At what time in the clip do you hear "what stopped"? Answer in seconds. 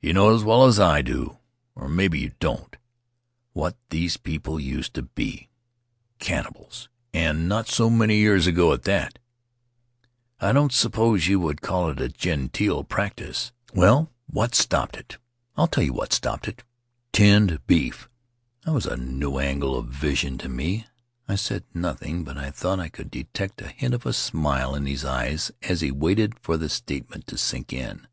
14.26-14.96, 15.92-16.48